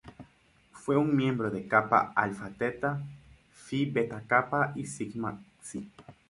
[0.71, 3.03] Fue una miembro de Kappa Alpha Theta,
[3.51, 5.91] Phi Beta Kappa y Sigma Xi.